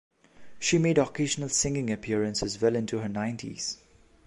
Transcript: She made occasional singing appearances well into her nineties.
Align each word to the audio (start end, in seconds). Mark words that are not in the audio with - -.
She 0.57 0.79
made 0.79 0.97
occasional 0.97 1.49
singing 1.49 1.91
appearances 1.91 2.59
well 2.59 2.75
into 2.75 2.97
her 2.97 3.07
nineties. 3.07 3.77